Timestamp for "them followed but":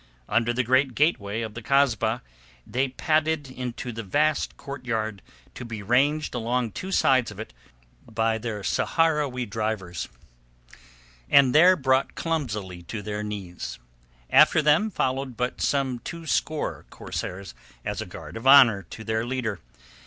14.63-15.61